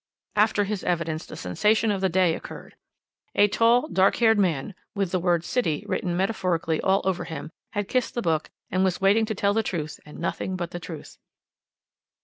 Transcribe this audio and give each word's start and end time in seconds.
"After 0.35 0.63
his 0.63 0.83
evidence, 0.83 1.27
the 1.27 1.35
sensation 1.35 1.91
of 1.91 2.01
the 2.01 2.09
day 2.09 2.33
occurred. 2.33 2.75
A 3.35 3.47
tall, 3.47 3.87
dark 3.87 4.15
haired 4.15 4.39
man, 4.39 4.73
with 4.95 5.11
the 5.11 5.19
word 5.19 5.43
'City' 5.43 5.85
written 5.87 6.17
metaphorically 6.17 6.81
all 6.81 7.01
over 7.05 7.25
him, 7.25 7.51
had 7.73 7.87
kissed 7.87 8.15
the 8.15 8.21
book, 8.23 8.49
and 8.71 8.83
was 8.83 8.99
waiting 8.99 9.27
to 9.27 9.35
tell 9.35 9.53
the 9.53 9.61
truth, 9.61 9.99
and 10.03 10.17
nothing 10.17 10.55
but 10.55 10.71
the 10.71 10.79
truth. 10.79 11.19